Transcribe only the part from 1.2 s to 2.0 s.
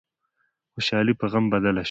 غم بدله شوه.